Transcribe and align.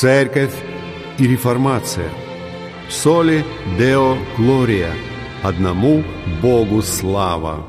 Церковь 0.00 0.54
и 1.18 1.26
реформация. 1.26 2.10
Соли 2.88 3.44
Део 3.78 4.16
Глория. 4.38 4.94
Одному 5.42 6.02
Богу 6.40 6.80
слава. 6.80 7.66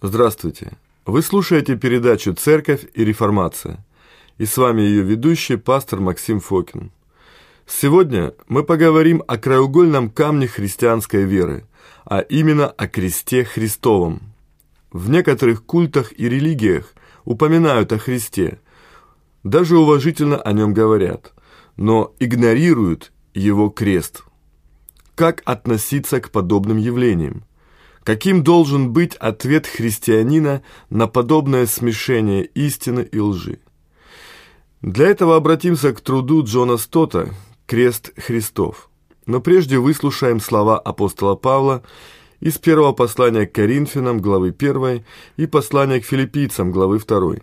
Здравствуйте! 0.00 0.72
Вы 1.04 1.20
слушаете 1.20 1.76
передачу 1.76 2.32
«Церковь 2.32 2.86
и 2.94 3.04
реформация». 3.04 3.84
И 4.38 4.46
с 4.46 4.56
вами 4.56 4.80
ее 4.80 5.02
ведущий, 5.02 5.56
пастор 5.56 6.00
Максим 6.00 6.40
Фокин. 6.40 6.90
Сегодня 7.66 8.34
мы 8.48 8.64
поговорим 8.64 9.22
о 9.26 9.38
краеугольном 9.38 10.10
камне 10.10 10.46
христианской 10.46 11.24
веры, 11.24 11.64
а 12.04 12.20
именно 12.20 12.68
о 12.68 12.88
кресте 12.88 13.44
Христовом. 13.44 14.22
В 14.90 15.08
некоторых 15.08 15.64
культах 15.64 16.12
и 16.18 16.28
религиях 16.28 16.94
упоминают 17.24 17.92
о 17.92 17.98
Христе, 17.98 18.58
даже 19.42 19.78
уважительно 19.78 20.36
о 20.40 20.52
нем 20.52 20.74
говорят, 20.74 21.32
но 21.76 22.14
игнорируют 22.18 23.12
его 23.34 23.70
крест. 23.70 24.24
Как 25.14 25.42
относиться 25.44 26.20
к 26.20 26.30
подобным 26.30 26.78
явлениям? 26.78 27.44
Каким 28.04 28.42
должен 28.42 28.92
быть 28.92 29.14
ответ 29.14 29.66
христианина 29.66 30.62
на 30.90 31.06
подобное 31.06 31.66
смешение 31.66 32.44
истины 32.44 33.08
и 33.10 33.18
лжи? 33.18 33.60
Для 34.80 35.06
этого 35.06 35.36
обратимся 35.36 35.92
к 35.92 36.00
труду 36.00 36.42
Джона 36.44 36.76
Стота 36.76 37.28
«Крест 37.72 38.12
Христов». 38.18 38.90
Но 39.24 39.40
прежде 39.40 39.78
выслушаем 39.78 40.40
слова 40.40 40.78
апостола 40.78 41.36
Павла 41.36 41.82
из 42.38 42.58
первого 42.58 42.92
послания 42.92 43.46
к 43.46 43.52
Коринфянам, 43.52 44.20
главы 44.20 44.50
1, 44.50 45.02
и 45.38 45.46
послания 45.46 45.98
к 45.98 46.04
филиппийцам, 46.04 46.70
главы 46.70 46.98
2. 46.98 47.36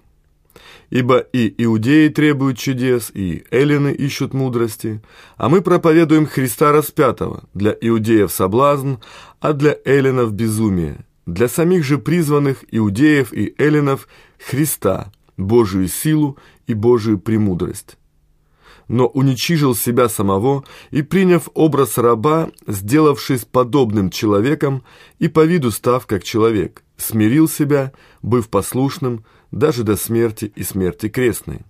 Ибо 0.91 1.17
и 1.17 1.51
иудеи 1.63 2.09
требуют 2.09 2.59
чудес, 2.59 3.09
и 3.11 3.43
эллины 3.49 3.91
ищут 3.91 4.35
мудрости, 4.35 5.01
а 5.37 5.49
мы 5.49 5.63
проповедуем 5.63 6.27
Христа 6.27 6.71
распятого, 6.71 7.45
для 7.55 7.75
иудеев 7.81 8.31
соблазн, 8.31 8.97
а 9.39 9.53
для 9.53 9.77
эллинов 9.83 10.31
безумие, 10.33 11.07
для 11.25 11.47
самих 11.47 11.83
же 11.83 11.97
призванных 11.97 12.63
иудеев 12.69 13.33
и 13.33 13.55
эллинов 13.57 14.07
Христа, 14.37 15.11
Божию 15.37 15.87
силу 15.87 16.37
и 16.67 16.75
Божию 16.75 17.17
премудрость. 17.17 17.97
Но 18.89 19.07
уничижил 19.07 19.75
себя 19.75 20.09
самого 20.09 20.65
и, 20.91 21.03
приняв 21.03 21.47
образ 21.53 21.97
раба, 21.97 22.49
сделавшись 22.67 23.45
подобным 23.45 24.09
человеком 24.09 24.83
и 25.19 25.29
по 25.29 25.45
виду 25.45 25.71
став 25.71 26.05
как 26.05 26.23
человек, 26.23 26.83
смирил 26.97 27.47
себя, 27.47 27.93
быв 28.21 28.49
послушным, 28.49 29.23
даже 29.51 29.83
до 29.83 29.95
смерти 29.95 30.51
и 30.55 30.63
смерти 30.63 31.07
крестной. 31.07 31.61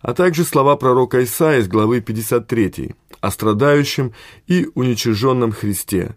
А 0.00 0.12
также 0.12 0.44
слова 0.44 0.76
пророка 0.76 1.22
Исаия 1.22 1.60
из 1.60 1.68
главы 1.68 2.00
53 2.00 2.94
о 3.20 3.30
страдающем 3.30 4.12
и 4.46 4.68
уничиженном 4.74 5.52
Христе. 5.52 6.16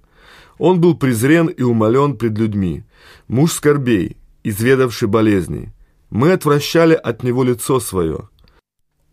Он 0.58 0.82
был 0.82 0.98
презрен 0.98 1.48
и 1.48 1.62
умолен 1.62 2.18
пред 2.18 2.38
людьми, 2.40 2.84
муж 3.28 3.52
скорбей, 3.52 4.18
изведавший 4.44 5.08
болезней. 5.08 5.70
Мы 6.10 6.32
отвращали 6.32 6.94
от 6.94 7.24
него 7.24 7.44
лицо 7.44 7.80
свое. 7.80 8.30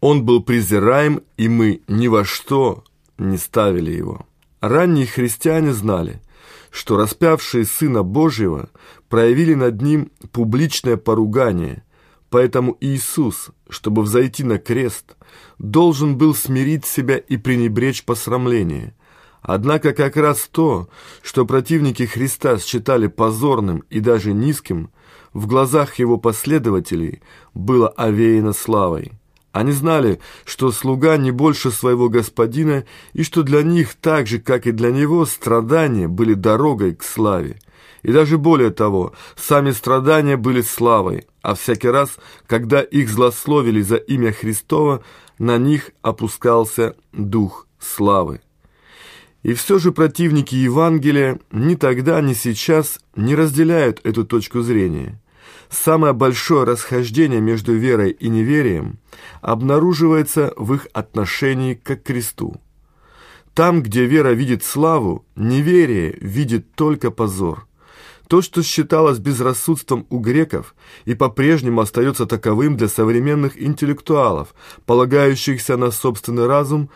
Он 0.01 0.25
был 0.25 0.43
презираем, 0.43 1.23
и 1.37 1.48
мы 1.48 1.83
ни 1.87 2.09
во 2.09 2.25
что 2.25 2.84
не 3.19 3.37
ставили 3.37 3.91
его. 3.91 4.27
Ранние 4.61 5.07
христиане 5.07 5.73
знали, 5.73 6.23
что 6.70 6.97
распявшие 6.97 7.64
Сына 7.64 8.02
Божьего 8.02 8.70
проявили 9.08 9.55
над 9.55 9.83
ним 9.83 10.11
публичное 10.33 10.97
поругание, 10.97 11.85
поэтому 12.30 12.77
Иисус, 12.80 13.51
чтобы 13.69 14.02
взойти 14.02 14.45
на 14.45 14.58
крест, 14.58 15.17
должен 15.58 16.17
был 16.17 16.35
смирить 16.35 16.86
себя 16.86 17.19
и 17.19 17.36
пренебречь 17.36 18.05
посрамление. 18.05 18.95
Однако 19.42 19.92
как 19.92 20.17
раз 20.17 20.48
то, 20.51 20.89
что 21.23 21.47
противники 21.47 22.05
Христа 22.05 22.58
считали 22.58 23.07
позорным 23.07 23.85
и 23.91 24.01
даже 24.01 24.33
низким, 24.33 24.91
в 25.33 25.47
глазах 25.47 25.98
его 25.98 26.19
последователей 26.19 27.23
было 27.55 27.89
овеяно 27.89 28.53
славой. 28.53 29.20
Они 29.52 29.72
знали, 29.72 30.20
что 30.44 30.70
слуга 30.70 31.16
не 31.16 31.33
больше 31.33 31.70
своего 31.70 32.08
господина, 32.08 32.84
и 33.14 33.24
что 33.24 33.42
для 33.42 33.62
них, 33.62 33.94
так 33.94 34.27
же, 34.27 34.38
как 34.38 34.66
и 34.66 34.72
для 34.72 34.90
него, 34.92 35.27
страдания 35.27 36.06
были 36.06 36.34
дорогой 36.34 36.94
к 36.94 37.02
славе. 37.02 37.58
И 38.02 38.12
даже 38.12 38.38
более 38.38 38.70
того, 38.70 39.12
сами 39.36 39.72
страдания 39.72 40.36
были 40.36 40.62
славой, 40.62 41.27
а 41.42 41.55
всякий 41.55 41.88
раз, 41.88 42.16
когда 42.46 42.80
их 42.80 43.11
злословили 43.11 43.83
за 43.83 43.96
имя 43.96 44.33
Христова, 44.33 45.02
на 45.38 45.58
них 45.58 45.90
опускался 46.00 46.94
дух 47.12 47.67
славы. 47.78 48.40
И 49.42 49.55
все 49.55 49.78
же 49.78 49.90
противники 49.90 50.55
Евангелия 50.55 51.40
ни 51.50 51.74
тогда, 51.74 52.20
ни 52.20 52.34
сейчас 52.34 53.00
не 53.17 53.34
разделяют 53.34 54.00
эту 54.05 54.24
точку 54.24 54.61
зрения. 54.61 55.18
Самое 55.70 56.13
большое 56.13 56.64
расхождение 56.64 57.41
между 57.41 57.75
верой 57.75 58.11
и 58.11 58.29
неверием 58.29 58.98
обнаруживается 59.41 60.53
в 60.57 60.75
их 60.75 60.89
отношении 60.92 61.75
к 61.75 61.95
кресту. 61.97 62.61
Там, 63.55 63.83
где 63.83 64.05
вера 64.05 64.30
видит 64.30 64.64
славу, 64.64 65.25
неверие 65.36 66.17
видит 66.20 66.75
только 66.75 67.13
позор. 67.13 67.69
То, 68.27 68.42
что 68.42 68.63
считалось 68.63 69.19
безрассудством 69.19 70.07
у 70.11 70.19
греков 70.19 70.75
и 71.05 71.14
по-прежнему 71.14 71.80
остается 71.80 72.27
таковым 72.27 72.77
для 72.77 72.89
современных 72.89 73.61
интеллектуалов, 73.61 74.55
полагающихся 74.86 75.77
на 75.77 75.91
собственный 75.92 76.47
разум, 76.47 76.91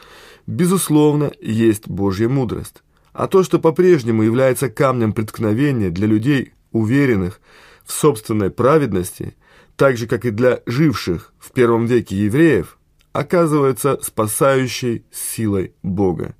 безусловно, 0.46 1.32
есть 1.40 1.88
Божья 1.88 2.28
мудрость. 2.28 2.82
А 3.12 3.28
то, 3.28 3.44
что 3.44 3.60
по-прежнему 3.60 4.22
является 4.22 4.68
камнем 4.68 5.12
преткновения 5.12 5.90
для 5.90 6.08
людей, 6.08 6.52
уверенных 6.72 7.40
в 7.84 7.92
собственной 7.92 8.50
праведности, 8.50 9.36
так 9.76 9.96
же, 9.96 10.06
как 10.06 10.24
и 10.24 10.30
для 10.30 10.60
живших 10.66 11.32
в 11.38 11.52
первом 11.52 11.86
веке 11.86 12.16
евреев, 12.16 12.78
оказывается 13.12 13.98
спасающей 14.02 15.04
силой 15.10 15.74
Бога. 15.82 16.34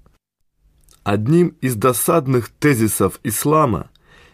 Одним 1.02 1.48
из 1.60 1.76
досадных 1.76 2.48
тезисов 2.48 3.20
ислама 3.22 3.90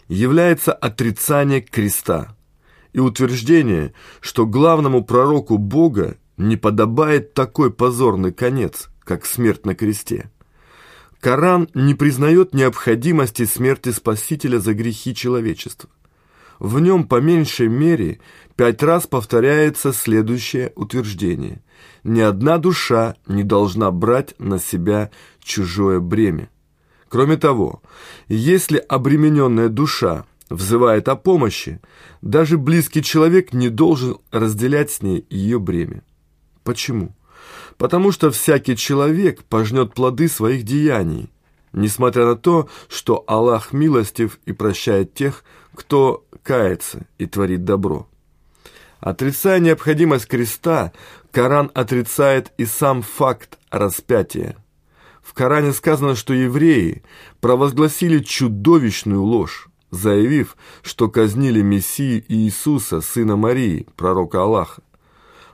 является 0.09 0.73
отрицание 0.73 1.61
креста 1.61 2.37
и 2.93 3.01
утверждение, 3.01 3.93
что 4.21 4.47
главному 4.47 5.05
пророку 5.05 5.59
Бога 5.59 6.17
не 6.37 6.57
подобает 6.57 7.35
такой 7.35 7.73
позорный 7.73 8.33
конец, 8.33 8.89
как 9.05 9.27
смерть 9.27 9.67
на 9.67 9.75
кресте. 9.75 10.31
Коран 11.21 11.69
не 11.75 11.95
признает 11.95 12.55
необходимости 12.55 13.45
смерти 13.45 13.91
Спасителя 13.91 14.59
за 14.59 14.73
грехи 14.73 15.15
человечества. 15.15 15.91
В 16.61 16.79
нем 16.79 17.05
по 17.05 17.21
меньшей 17.21 17.69
мере 17.69 18.21
пять 18.55 18.83
раз 18.83 19.07
повторяется 19.07 19.95
следующее 19.95 20.73
утверждение. 20.77 21.63
Ни 22.05 22.21
одна 22.21 22.59
душа 22.59 23.17
не 23.27 23.43
должна 23.43 23.91
брать 23.91 24.35
на 24.39 24.59
себя 24.59 25.11
чужое 25.43 26.01
бремя. 26.01 26.51
Кроме 27.09 27.39
того, 27.39 27.83
если 28.29 28.77
обремененная 28.77 29.71
душа 29.71 30.27
взывает 30.51 31.09
о 31.09 31.17
помощи, 31.17 31.81
даже 32.21 32.59
близкий 32.59 33.03
человек 33.03 33.55
не 33.55 33.71
должен 33.71 34.19
разделять 34.31 34.91
с 34.91 35.01
ней 35.01 35.25
ее 35.31 35.59
бремя. 35.59 36.03
Почему? 36.63 37.17
Потому 37.79 38.13
что 38.13 38.31
всякий 38.31 38.77
человек 38.77 39.45
пожнет 39.45 39.95
плоды 39.95 40.29
своих 40.29 40.65
деяний, 40.65 41.31
несмотря 41.73 42.27
на 42.27 42.37
то, 42.37 42.69
что 42.89 43.25
Аллах 43.27 43.73
милостив 43.73 44.39
и 44.47 44.53
прощает 44.53 45.15
тех, 45.15 45.45
кто 45.75 46.25
кается 46.43 47.07
и 47.19 47.27
творит 47.27 47.65
добро. 47.65 48.09
Отрицая 49.01 49.61
необходимость 49.61 50.27
креста, 50.27 50.93
Коран 51.31 51.71
отрицает 51.75 52.53
и 52.59 52.67
сам 52.67 53.03
факт 53.03 53.59
распятия. 53.71 54.57
В 55.23 55.33
Коране 55.33 55.73
сказано, 55.73 56.17
что 56.17 56.35
евреи 56.35 57.03
провозгласили 57.41 58.19
чудовищную 58.19 59.23
ложь, 59.23 59.69
заявив, 59.91 60.57
что 60.83 61.09
казнили 61.09 61.63
Мессию 61.63 62.25
Иисуса, 62.29 63.01
сына 63.01 63.37
Марии, 63.37 63.87
пророка 63.97 64.43
Аллаха, 64.43 64.83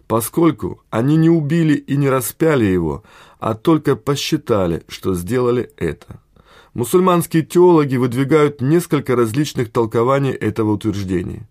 поскольку 0.09 0.83
они 0.91 1.17
не 1.17 1.29
убили 1.29 1.75
и 1.75 1.97
не 1.97 2.09
распяли 2.09 2.65
его, 2.65 3.03
а 3.39 3.55
только 3.55 3.97
посчитали, 3.97 4.83
что 4.89 5.15
сделали 5.15 5.71
это. 5.77 6.21
Мусульманские 6.75 7.43
теологи 7.43 7.97
выдвигают 7.97 8.61
несколько 8.61 9.17
различных 9.17 9.73
толкований 9.73 10.33
этого 10.33 10.73
утверждения. 10.73 11.49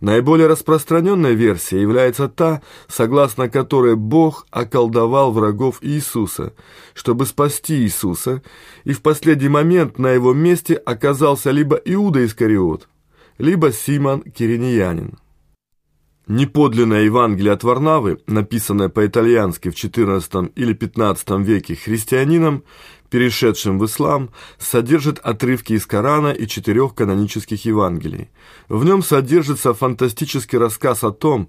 Наиболее 0.00 0.46
распространенная 0.46 1.32
версия 1.32 1.80
является 1.80 2.28
та, 2.28 2.60
согласно 2.86 3.48
которой 3.48 3.96
Бог 3.96 4.46
околдовал 4.50 5.32
врагов 5.32 5.78
Иисуса, 5.80 6.52
чтобы 6.92 7.24
спасти 7.24 7.76
Иисуса, 7.76 8.42
и 8.84 8.92
в 8.92 9.00
последний 9.00 9.48
момент 9.48 9.98
на 9.98 10.10
его 10.10 10.34
месте 10.34 10.74
оказался 10.74 11.50
либо 11.50 11.76
Иуда 11.76 12.26
Искариот, 12.26 12.88
либо 13.38 13.72
Симон 13.72 14.20
Кириньянин. 14.20 15.18
Неподлинное 16.28 17.04
Евангелие 17.04 17.52
от 17.52 17.62
Варнавы, 17.62 18.18
написанное 18.26 18.88
по-итальянски 18.88 19.70
в 19.70 19.74
XIV 19.74 20.50
или 20.56 20.74
XV 20.74 21.42
веке 21.44 21.76
христианином, 21.76 22.64
перешедшим 23.10 23.78
в 23.78 23.86
ислам, 23.86 24.30
содержит 24.58 25.20
отрывки 25.20 25.74
из 25.74 25.86
Корана 25.86 26.32
и 26.32 26.48
четырех 26.48 26.96
канонических 26.96 27.64
Евангелий. 27.64 28.28
В 28.68 28.84
нем 28.84 29.04
содержится 29.04 29.72
фантастический 29.72 30.58
рассказ 30.58 31.04
о 31.04 31.12
том, 31.12 31.48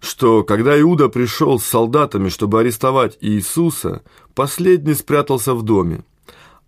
что, 0.00 0.42
когда 0.42 0.78
Иуда 0.80 1.08
пришел 1.08 1.60
с 1.60 1.64
солдатами, 1.64 2.28
чтобы 2.28 2.58
арестовать 2.58 3.18
Иисуса, 3.20 4.02
последний 4.34 4.94
спрятался 4.94 5.54
в 5.54 5.62
доме. 5.62 6.02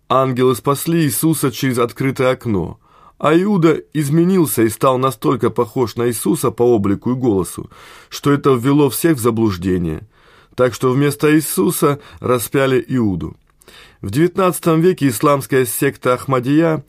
Ангелы 0.07 0.55
спасли 0.55 1.01
Иисуса 1.01 1.51
через 1.51 1.79
открытое 1.79 2.31
окно, 2.31 2.79
а 3.21 3.39
Иуда 3.39 3.79
изменился 3.93 4.63
и 4.63 4.69
стал 4.69 4.97
настолько 4.97 5.51
похож 5.51 5.95
на 5.95 6.07
Иисуса 6.07 6.49
по 6.49 6.63
облику 6.63 7.11
и 7.11 7.13
голосу, 7.13 7.69
что 8.09 8.31
это 8.31 8.53
ввело 8.55 8.89
всех 8.89 9.17
в 9.17 9.21
заблуждение. 9.21 10.01
Так 10.55 10.73
что 10.73 10.91
вместо 10.91 11.31
Иисуса 11.31 11.99
распяли 12.19 12.83
Иуду. 12.87 13.37
В 14.01 14.07
XIX 14.07 14.81
веке 14.81 15.07
исламская 15.07 15.65
секта 15.65 16.15
Ахмадия 16.15 16.83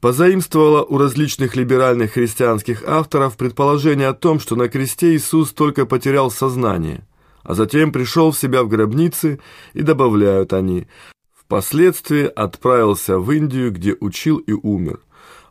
позаимствовала 0.00 0.82
у 0.82 0.98
различных 0.98 1.54
либеральных 1.54 2.14
христианских 2.14 2.82
авторов 2.84 3.36
предположение 3.36 4.08
о 4.08 4.14
том, 4.14 4.40
что 4.40 4.56
на 4.56 4.68
кресте 4.68 5.14
Иисус 5.14 5.52
только 5.52 5.86
потерял 5.86 6.32
сознание, 6.32 7.06
а 7.44 7.54
затем 7.54 7.92
пришел 7.92 8.32
в 8.32 8.36
себя 8.36 8.64
в 8.64 8.68
гробнице, 8.68 9.38
и 9.74 9.82
добавляют 9.82 10.52
они, 10.52 10.88
впоследствии 11.32 12.24
отправился 12.24 13.20
в 13.20 13.30
Индию, 13.30 13.70
где 13.70 13.96
учил 14.00 14.38
и 14.38 14.50
умер. 14.50 14.98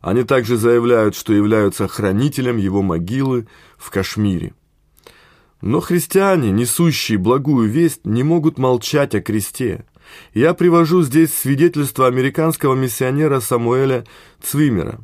Они 0.01 0.23
также 0.23 0.57
заявляют, 0.57 1.15
что 1.15 1.33
являются 1.33 1.87
хранителем 1.87 2.57
его 2.57 2.81
могилы 2.81 3.47
в 3.77 3.89
Кашмире. 3.91 4.53
Но 5.61 5.81
христиане, 5.81 6.51
несущие 6.51 7.17
благую 7.17 7.69
весть, 7.69 8.05
не 8.05 8.23
могут 8.23 8.57
молчать 8.57 9.13
о 9.15 9.21
кресте– 9.21 9.85
я 10.33 10.53
привожу 10.53 11.01
здесь 11.01 11.33
свидетельство 11.33 12.07
американского 12.07 12.75
миссионера 12.75 13.39
Самуэля 13.39 14.05
Цвимера, 14.41 15.01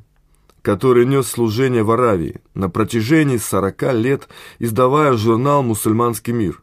который 0.62 1.06
нес 1.06 1.28
служение 1.28 1.84
в 1.84 1.92
Аравии 1.92 2.42
на 2.54 2.70
протяжении 2.70 3.38
40 3.38 3.94
лет, 3.94 4.28
издавая 4.60 5.14
журнал 5.14 5.64
«Мусульманский 5.64 6.34
мир», 6.34 6.62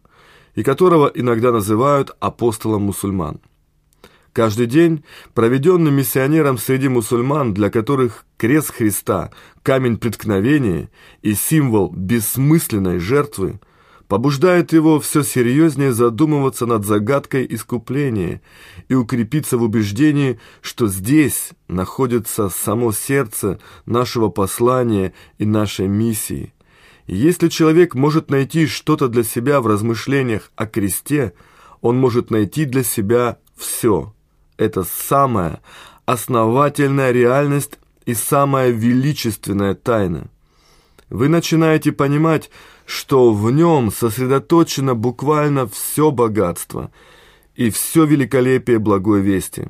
и 0.55 0.63
которого 0.63 1.11
иногда 1.13 1.53
называют 1.53 2.15
апостолом 2.21 2.83
мусульман. 2.83 3.41
Каждый 4.33 4.67
день, 4.67 5.05
проведенный 5.35 5.91
миссионером 5.91 6.59
среди 6.59 6.89
мусульман, 6.89 7.53
для 7.53 7.71
которых 7.71 8.25
крест 8.39 8.73
Христа, 8.73 9.31
камень 9.63 9.99
преткновения 9.99 10.89
и 11.21 11.35
символ 11.35 11.91
бессмысленной 11.91 12.99
жертвы– 12.99 13.61
побуждает 14.13 14.75
его 14.75 15.01
все 15.01 15.23
серьезнее 15.23 15.91
задумываться 15.95 16.67
над 16.67 16.85
загадкой 16.85 17.47
искупления 17.49 18.43
и 18.89 18.95
укрепиться 18.95 19.57
в 19.57 19.63
убеждении, 19.63 20.39
что 20.61 20.87
здесь 20.87 21.53
находится 21.67 22.51
само 22.51 22.93
сердце 22.93 23.59
нашего 23.87 24.29
послания 24.29 25.15
и 25.39 25.47
нашей 25.47 25.89
миссии. 25.89 26.53
Если 27.07 27.49
человек 27.49 27.95
может 27.95 28.31
найти 28.31 28.67
что-то 28.67 29.09
для 29.09 29.25
себя 29.25 29.63
в 29.63 29.67
размышлениях 29.67 30.53
о 30.57 30.67
кресте, 30.67 31.33
он 31.81 31.97
может 31.99 32.31
найти 32.31 32.67
для 32.67 32.85
себя 32.85 33.39
все. 33.57 34.13
Это 34.63 34.85
самая 34.85 35.61
основательная 36.07 37.11
реальность 37.11 37.81
и 38.07 38.15
самая 38.15 38.71
величественная 38.71 39.75
тайна. 39.75 40.29
Вы 41.11 41.27
начинаете 41.29 41.91
понимать, 41.91 42.49
что 42.87 43.33
в 43.33 43.51
нем 43.51 43.91
сосредоточено 43.91 44.95
буквально 44.95 45.67
все 45.67 46.13
богатство 46.13 46.93
и 47.57 47.71
все 47.71 48.05
великолепие 48.05 48.79
благой 48.79 49.21
вести. 49.21 49.67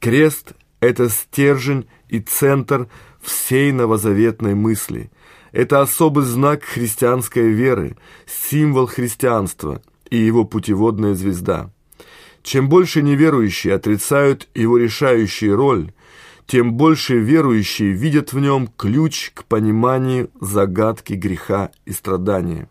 Крест– 0.00 0.54
это 0.80 1.08
стержень 1.08 1.86
и 2.08 2.18
центр 2.18 2.88
всей 3.20 3.70
новозаветной 3.70 4.56
мысли. 4.56 5.12
Это 5.52 5.82
особый 5.82 6.24
знак 6.24 6.64
христианской 6.64 7.48
веры, 7.52 7.96
символ 8.26 8.88
христианства 8.88 9.80
и 10.10 10.16
его 10.16 10.44
путеводная 10.44 11.14
звезда. 11.14 11.70
Чем 12.42 12.68
больше 12.68 13.02
неверующие 13.02 13.74
отрицают 13.74 14.48
его 14.54 14.76
решающую 14.76 15.56
роль, 15.56 15.92
тем 16.46 16.74
больше 16.74 17.18
верующие 17.18 17.92
видят 17.92 18.32
в 18.32 18.40
нем 18.40 18.68
ключ 18.76 19.30
к 19.32 19.44
пониманию 19.44 20.30
загадки 20.40 21.12
греха 21.12 21.70
и 21.86 21.92
страдания. 21.92 22.68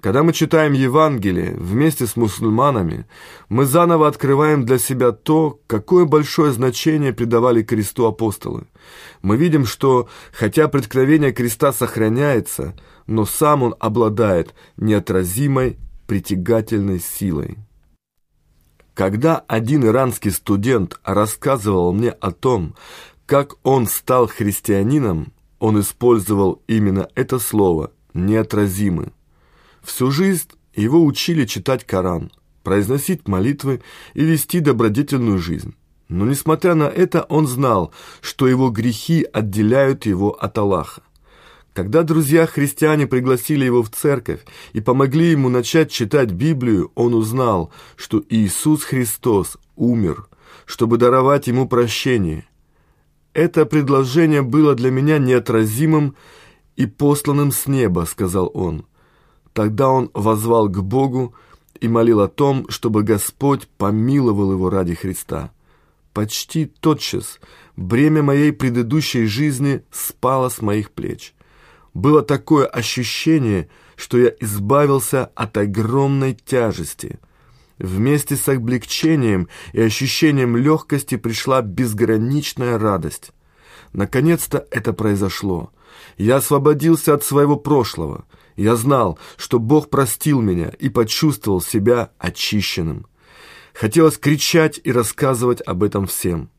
Когда 0.00 0.22
мы 0.22 0.32
читаем 0.32 0.72
Евангелие 0.72 1.54
вместе 1.58 2.06
с 2.06 2.16
мусульманами, 2.16 3.06
мы 3.50 3.66
заново 3.66 4.08
открываем 4.08 4.64
для 4.64 4.78
себя 4.78 5.12
то, 5.12 5.60
какое 5.66 6.06
большое 6.06 6.52
значение 6.52 7.12
придавали 7.12 7.62
кресту 7.62 8.06
апостолы. 8.06 8.66
Мы 9.20 9.36
видим, 9.36 9.66
что, 9.66 10.08
хотя 10.32 10.68
преткновение 10.68 11.32
креста 11.32 11.74
сохраняется, 11.74 12.74
но 13.06 13.26
сам 13.26 13.62
он 13.62 13.74
обладает 13.78 14.54
неотразимой 14.78 15.76
притягательной 16.06 16.98
силой. 16.98 17.58
Когда 18.94 19.38
один 19.48 19.84
иранский 19.86 20.30
студент 20.30 20.98
рассказывал 21.04 21.92
мне 21.92 22.10
о 22.10 22.32
том, 22.32 22.74
как 23.26 23.54
он 23.62 23.86
стал 23.86 24.26
христианином, 24.26 25.32
он 25.58 25.80
использовал 25.80 26.62
именно 26.66 27.08
это 27.14 27.38
слово 27.38 27.92
«неотразимый». 28.14 29.12
Всю 29.82 30.10
жизнь 30.10 30.48
его 30.74 31.04
учили 31.04 31.44
читать 31.44 31.84
Коран, 31.84 32.30
произносить 32.62 33.28
молитвы 33.28 33.82
и 34.14 34.24
вести 34.24 34.60
добродетельную 34.60 35.38
жизнь. 35.38 35.74
Но 36.08 36.26
несмотря 36.26 36.74
на 36.74 36.84
это, 36.84 37.22
он 37.22 37.46
знал, 37.46 37.92
что 38.20 38.48
его 38.48 38.70
грехи 38.70 39.24
отделяют 39.32 40.06
его 40.06 40.32
от 40.32 40.58
Аллаха. 40.58 41.02
Когда 41.72 42.02
друзья-христиане 42.02 43.06
пригласили 43.06 43.64
его 43.64 43.82
в 43.82 43.90
церковь 43.90 44.40
и 44.72 44.80
помогли 44.80 45.30
ему 45.30 45.48
начать 45.48 45.90
читать 45.90 46.32
Библию, 46.32 46.90
он 46.96 47.14
узнал, 47.14 47.72
что 47.96 48.22
Иисус 48.28 48.82
Христос 48.82 49.56
умер, 49.76 50.26
чтобы 50.66 50.98
даровать 50.98 51.46
ему 51.46 51.68
прощение. 51.68 52.44
«Это 53.32 53.66
предложение 53.66 54.42
было 54.42 54.74
для 54.74 54.90
меня 54.90 55.18
неотразимым 55.18 56.16
и 56.74 56.86
посланным 56.86 57.52
с 57.52 57.68
неба»,— 57.68 58.04
сказал 58.10 58.50
он. 58.52 58.84
Тогда 59.52 59.90
он 59.90 60.10
возвал 60.12 60.68
к 60.68 60.82
Богу 60.82 61.34
и 61.80 61.86
молил 61.86 62.20
о 62.20 62.28
том, 62.28 62.68
чтобы 62.68 63.04
Господь 63.04 63.68
помиловал 63.78 64.52
его 64.52 64.70
ради 64.70 64.94
Христа. 64.94 65.52
Почти 66.12 66.66
тотчас 66.66 67.38
бремя 67.76 68.24
моей 68.24 68.52
предыдущей 68.52 69.26
жизни 69.26 69.82
спало 69.92 70.48
с 70.48 70.60
моих 70.60 70.90
плеч. 70.90 71.34
Было 71.94 72.22
такое 72.22 72.66
ощущение, 72.66 73.68
что 73.96 74.18
я 74.18 74.32
избавился 74.40 75.30
от 75.34 75.56
огромной 75.56 76.34
тяжести. 76.34 77.18
Вместе 77.78 78.36
с 78.36 78.48
облегчением 78.48 79.48
и 79.72 79.80
ощущением 79.80 80.56
легкости 80.56 81.16
пришла 81.16 81.62
безграничная 81.62 82.78
радость. 82.78 83.32
Наконец-то 83.92 84.66
это 84.70 84.92
произошло. 84.92 85.72
Я 86.16 86.36
освободился 86.36 87.14
от 87.14 87.24
своего 87.24 87.56
прошлого. 87.56 88.24
Я 88.56 88.76
знал, 88.76 89.18
что 89.36 89.58
Бог 89.58 89.90
простил 89.90 90.40
меня 90.40 90.68
и 90.78 90.88
почувствовал 90.88 91.60
себя 91.60 92.10
очищенным. 92.18 93.06
Хотелось 93.72 94.18
кричать 94.18 94.78
и 94.84 94.92
рассказывать 94.92 95.62
об 95.62 95.82
этом 95.82 96.06
всем. 96.06 96.50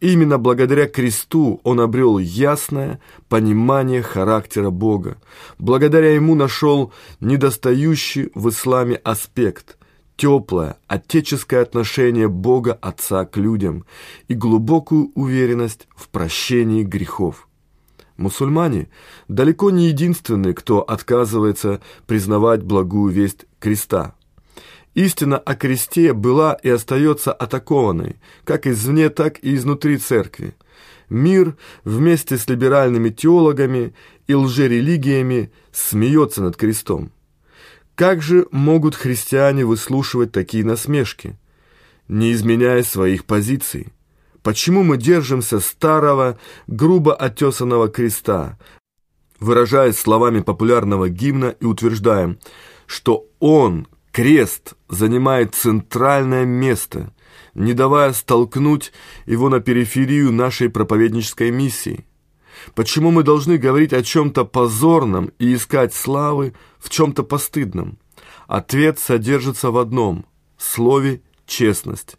Именно 0.00 0.38
благодаря 0.38 0.86
кресту 0.86 1.60
он 1.64 1.80
обрел 1.80 2.18
ясное 2.18 3.00
понимание 3.28 4.02
характера 4.02 4.70
Бога. 4.70 5.18
Благодаря 5.58 6.14
ему 6.14 6.34
нашел 6.34 6.92
недостающий 7.20 8.30
в 8.34 8.48
исламе 8.48 8.96
аспект– 8.96 9.78
теплое, 10.16 10.76
отеческое 10.88 11.62
отношение 11.62 12.28
Бога 12.28 12.76
Отца 12.80 13.24
к 13.24 13.36
людям 13.36 13.84
и 14.26 14.34
глубокую 14.34 15.12
уверенность 15.14 15.86
в 15.96 16.08
прощении 16.08 16.82
грехов. 16.82 17.48
Мусульмане 18.16 18.88
далеко 19.28 19.70
не 19.70 19.86
единственные, 19.86 20.54
кто 20.54 20.82
отказывается 20.82 21.80
признавать 22.06 22.64
благую 22.64 23.12
весть 23.12 23.46
креста– 23.60 24.14
Истина 24.94 25.38
о 25.38 25.54
кресте 25.54 26.12
была 26.12 26.54
и 26.54 26.68
остается 26.68 27.32
атакованной, 27.32 28.16
как 28.44 28.66
извне, 28.66 29.10
так 29.10 29.38
и 29.42 29.54
изнутри 29.54 29.98
церкви. 29.98 30.54
Мир 31.08 31.56
вместе 31.84 32.36
с 32.36 32.48
либеральными 32.48 33.10
теологами 33.10 33.94
и 34.26 34.34
лжерелигиями 34.34 35.52
смеется 35.72 36.42
над 36.42 36.56
крестом. 36.56 37.12
Как 37.94 38.22
же 38.22 38.46
могут 38.50 38.94
христиане 38.94 39.64
выслушивать 39.64 40.32
такие 40.32 40.64
насмешки, 40.64 41.36
не 42.06 42.32
изменяя 42.32 42.82
своих 42.82 43.24
позиций? 43.24 43.88
Почему 44.42 44.82
мы 44.82 44.96
держимся 44.96 45.60
старого, 45.60 46.38
грубо 46.66 47.14
оттесанного 47.14 47.88
креста, 47.88 48.58
выражаясь 49.40 49.98
словами 49.98 50.40
популярного 50.40 51.08
гимна 51.08 51.56
и 51.60 51.64
утверждаем, 51.64 52.38
что 52.86 53.26
он, 53.40 53.88
крест, 54.18 54.74
занимает 54.88 55.54
центральное 55.54 56.44
место, 56.44 57.14
не 57.54 57.72
давая 57.72 58.12
столкнуть 58.12 58.92
его 59.26 59.48
на 59.48 59.60
периферию 59.60 60.32
нашей 60.32 60.70
проповеднической 60.70 61.52
миссии? 61.52 62.04
Почему 62.74 63.12
мы 63.12 63.22
должны 63.22 63.58
говорить 63.58 63.92
о 63.92 64.02
чем-то 64.02 64.44
позорном 64.44 65.30
и 65.38 65.54
искать 65.54 65.94
славы 65.94 66.54
в 66.80 66.90
чем-то 66.90 67.22
постыдном? 67.22 67.96
Ответ 68.48 68.98
содержится 68.98 69.70
в 69.70 69.78
одном– 69.78 70.26
слове 70.58 71.22
«честность». 71.46 72.16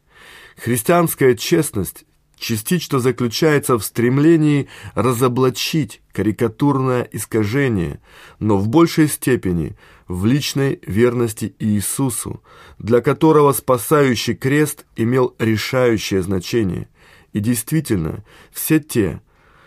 Христианская 0.55 1.35
честность 1.35 2.05
частично 2.37 2.99
заключается 2.99 3.77
в 3.77 3.83
стремлении 3.83 4.69
разоблачить 4.95 6.01
карикатурное 6.13 7.03
искажение, 7.11 7.99
но 8.39 8.57
в 8.57 8.69
большей 8.69 9.09
степени 9.09 9.75
в 10.09 10.25
личной 10.25 10.79
верности 10.85 11.55
Иисусу, 11.59 12.41
для 12.79 12.99
которого 12.99 13.53
спасающий 13.53 14.35
крест 14.35 14.85
имел 14.95 15.35
решающее 15.37 16.21
значение. 16.23 16.89
И 17.31 17.39
действительно, 17.39 18.25
все 18.51 18.79
те, 18.79 19.21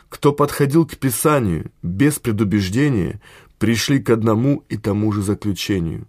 кто 0.08 0.32
подходил 0.32 0.84
к 0.84 0.96
Писанию 0.96 1.70
без 1.82 2.18
предубеждения, 2.18 3.22
пришли 3.58 4.00
к 4.00 4.10
одному 4.10 4.64
и 4.68 4.76
тому 4.76 5.12
же 5.12 5.22
заключению. 5.22 6.08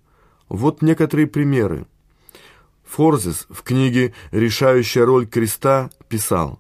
Вот 0.50 0.82
некоторые 0.82 1.28
примеры. 1.28 1.86
Форзис 2.86 3.46
в 3.50 3.62
книге 3.62 4.16
«Решающая 4.32 5.06
роль 5.06 5.28
креста» 5.28 5.92
писал 6.10 6.60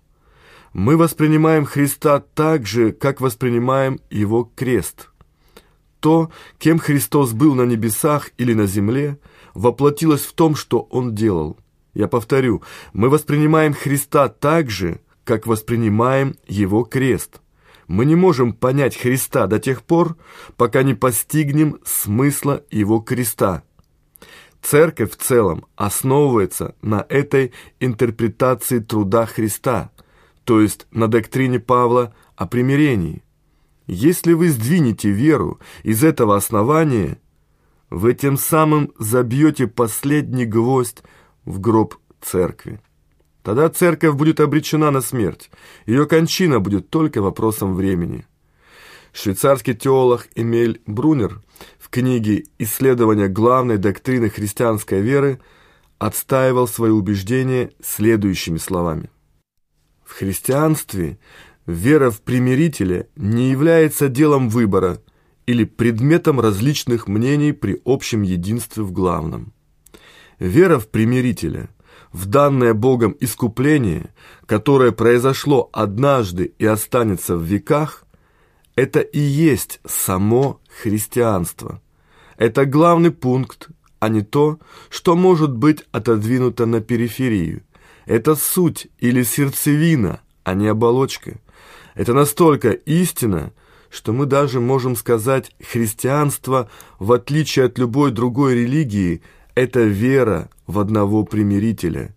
«Мы 0.74 0.96
воспринимаем 0.96 1.65
Христа 1.65 2.20
так 2.20 2.68
же, 2.68 2.92
как 2.92 3.20
воспринимаем 3.20 4.00
Его 4.12 4.50
крест. 4.56 5.10
То, 6.03 6.29
кем 6.60 6.79
Христос 6.79 7.31
был 7.31 7.55
на 7.55 7.62
небесах 7.62 8.31
или 8.38 8.53
на 8.53 8.65
земле, 8.65 9.19
воплотилось 9.53 10.24
в 10.24 10.33
том, 10.33 10.53
что 10.53 10.81
Он 10.91 11.15
делал. 11.15 11.55
Я 11.93 12.10
повторю, 12.10 12.62
мы 12.91 13.07
воспринимаем 13.07 13.74
Христа 13.74 14.27
так 14.27 14.69
же, 14.69 15.00
как 15.24 15.48
воспринимаем 15.48 16.36
его 16.45 16.83
крест. 16.83 17.39
Мы 17.88 18.03
не 18.03 18.15
можем 18.15 18.51
понять 18.51 18.98
Христа 18.98 19.48
до 19.48 19.60
тех 19.60 19.81
пор, 19.81 20.17
пока 20.57 20.83
не 20.83 20.93
постигнем 20.93 21.79
смысла 21.86 22.65
его 22.69 23.00
креста. 23.00 23.63
Церковь 24.62 25.13
в 25.13 25.15
целом 25.15 25.67
основывается 25.77 26.75
на 26.81 27.05
этой 27.07 27.53
интерпретации 27.79 28.79
труда 28.79 29.25
Христа, 29.25 29.89
то 30.43 30.60
есть 30.60 30.86
на 30.91 31.07
доктрине 31.07 31.62
Павла 31.62 32.13
о 32.36 32.45
примирении. 32.45 33.24
Если 33.88 34.34
вы 34.34 34.50
сдвинете 34.50 35.10
веру 35.10 35.60
из 35.84 36.04
этого 36.04 36.38
основания, 36.38 37.20
вы 37.90 38.13
тем 38.13 38.38
самым 38.38 38.94
забьете 38.98 39.68
последний 39.68 40.46
гвоздь 40.46 41.04
в 41.46 41.60
гроб 41.60 41.96
церкви. 42.22 42.80
Тогда 43.44 43.70
церковь 43.70 44.16
будет 44.16 44.40
обречена 44.40 44.90
на 44.90 45.02
смерть. 45.02 45.52
Ее 45.86 46.08
кончина 46.08 46.60
будет 46.60 46.90
только 46.90 47.22
вопросом 47.22 47.75
времени. 47.75 48.25
Швейцарский 49.12 49.75
теолог 49.75 50.28
Эмиль 50.34 50.82
Брунер 50.88 51.42
в 51.78 51.90
книге 51.90 52.46
«Исследование 52.58 53.28
главной 53.28 53.78
доктрины 53.78 54.30
христианской 54.30 55.02
веры» 55.02 55.40
отстаивал 56.00 56.68
свои 56.68 56.90
убеждения 56.90 57.72
следующими 57.82 58.58
словами. 58.58 59.12
В 60.04 60.13
христианстве 60.13 61.20
вера 61.65 62.12
в 62.12 62.22
примирителя 62.22 63.08
не 63.15 63.50
является 63.50 64.10
делом 64.10 64.50
выбора 64.50 65.01
или 65.46 65.65
предметом 65.65 66.39
различных 66.39 67.08
мнений 67.08 67.51
при 67.51 67.82
общем 67.86 68.22
единстве 68.22 68.84
в 68.84 68.91
главном. 68.91 69.53
Вера 70.39 70.79
в 70.79 70.88
примирителя– 70.88 71.70
в 72.13 72.27
данное 72.27 72.74
Богом 72.74 73.17
искупление, 73.20 74.13
которое 74.46 74.91
произошло 74.91 75.70
однажды 75.74 76.53
и 76.60 76.65
останется 76.65 77.36
в 77.36 77.43
веках, 77.43 78.05
это 78.75 79.01
и 79.01 79.20
есть 79.20 79.82
само 79.86 80.62
христианство. 80.82 81.82
Это 82.38 82.65
главный 82.65 83.12
пункт, 83.12 83.70
а 84.00 84.10
не 84.10 84.22
то, 84.22 84.60
что 84.89 85.15
может 85.15 85.55
быть 85.55 85.84
отодвинуто 85.91 86.65
на 86.65 86.82
периферию. 86.82 87.63
Это 88.05 88.36
суть 88.36 88.88
или 89.00 89.24
сердцевина, 89.24 90.22
а 90.43 90.53
не 90.53 90.67
оболочка. 90.67 91.39
Это 91.95 92.13
настолько 92.13 92.71
истина, 92.71 93.53
что 93.89 94.13
мы 94.13 94.25
даже 94.25 94.59
можем 94.59 94.95
сказать, 94.95 95.51
христианство, 95.59 96.69
в 97.00 97.12
отличие 97.12 97.65
от 97.65 97.77
любой 97.77 98.12
другой 98.12 98.55
религии, 98.55 99.21
это 99.55 99.81
вера 99.81 100.50
в 100.65 100.79
одного 100.79 101.23
примирителя. 101.23 102.15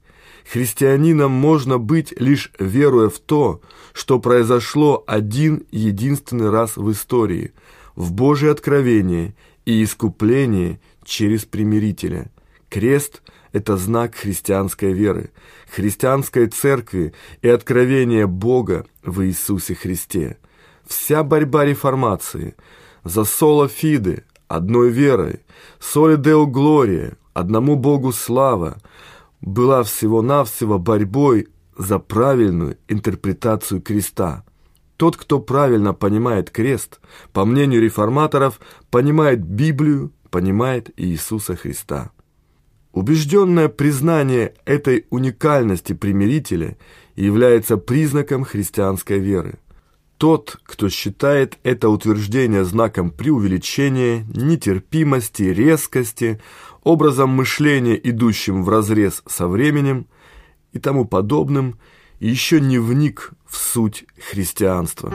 Христианином 0.50 1.32
можно 1.32 1.78
быть, 1.78 2.18
лишь 2.18 2.52
веруя 2.58 3.08
в 3.08 3.18
то, 3.18 3.60
что 3.92 4.20
произошло 4.20 5.02
один 5.06 5.64
единственный 5.70 6.50
раз 6.50 6.76
в 6.76 6.90
истории, 6.90 7.52
в 7.96 8.12
Божье 8.12 8.52
откровение 8.52 9.34
и 9.64 9.82
искупление 9.82 10.80
через 11.04 11.44
примирителя. 11.44 12.30
Крест– 12.68 13.22
это 13.56 13.78
знак 13.78 14.14
христианской 14.14 14.92
веры, 14.92 15.30
христианской 15.74 16.46
церкви 16.48 17.14
и 17.40 17.48
откровение 17.48 18.26
Бога 18.26 18.84
в 19.02 19.24
Иисусе 19.24 19.74
Христе. 19.74 20.36
Вся 20.86 21.22
борьба 21.24 21.64
реформации 21.64 22.54
за 23.02 23.24
соло 23.24 23.66
фиде, 23.66 24.24
одной 24.46 24.90
верой, 24.90 25.40
соли 25.80 26.16
део 26.16 26.46
глория, 26.46 27.16
одному 27.32 27.76
Богу 27.76 28.12
слава, 28.12 28.76
была 29.40 29.84
всего-навсего 29.84 30.78
борьбой 30.78 31.48
за 31.78 31.98
правильную 31.98 32.76
интерпретацию 32.88 33.80
креста. 33.80 34.44
Тот, 34.98 35.16
кто 35.16 35.40
правильно 35.40 35.94
понимает 35.94 36.50
крест, 36.50 37.00
по 37.32 37.46
мнению 37.46 37.80
реформаторов, 37.80 38.60
понимает 38.90 39.42
Библию, 39.42 40.12
понимает 40.28 40.90
Иисуса 40.98 41.56
Христа. 41.56 42.10
Убежденное 42.96 43.68
признание 43.68 44.54
этой 44.64 45.04
уникальности 45.10 45.92
примирителя 45.92 46.78
является 47.14 47.76
признаком 47.76 48.42
христианской 48.42 49.18
веры. 49.18 49.58
Тот, 50.16 50.58
кто 50.62 50.88
считает 50.88 51.58
это 51.62 51.90
утверждение 51.90 52.64
знаком 52.64 53.10
преувеличения, 53.10 54.24
нетерпимости, 54.34 55.42
резкости, 55.42 56.40
образом 56.84 57.28
мышления, 57.28 58.00
идущим 58.02 58.64
вразрез 58.64 59.22
со 59.26 59.46
временем 59.46 60.06
и 60.72 60.78
тому 60.78 61.04
подобным, 61.04 61.78
еще 62.18 62.62
не 62.62 62.78
вник 62.78 63.32
в 63.46 63.58
суть 63.58 64.06
христианства. 64.30 65.12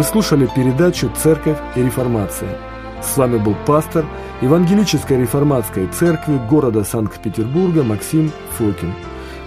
Вы 0.00 0.04
слушали 0.04 0.48
передачу 0.56 1.12
«Церковь 1.14 1.58
и 1.76 1.82
реформация». 1.82 2.56
С 3.02 3.18
вами 3.18 3.36
был 3.36 3.54
пастор 3.66 4.06
Евангелической 4.40 5.20
реформатской 5.20 5.88
церкви 5.88 6.40
города 6.48 6.84
Санкт-Петербурга 6.84 7.82
Максим 7.82 8.32
Фокин. 8.56 8.94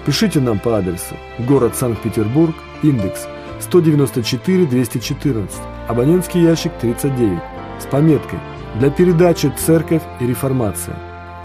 Пишите 0.05 0.39
нам 0.39 0.59
по 0.59 0.77
адресу 0.77 1.15
город 1.39 1.75
Санкт-Петербург, 1.75 2.53
индекс 2.83 3.27
194-214, 3.61 5.49
абонентский 5.87 6.43
ящик 6.43 6.73
39, 6.79 7.39
с 7.79 7.85
пометкой 7.87 8.37
«Для 8.75 8.91
передачи 8.91 9.51
«Церковь 9.57 10.03
и 10.19 10.27
реформация». 10.27 10.95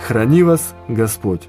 Храни 0.07 0.43
вас 0.43 0.75
Господь!» 0.87 1.49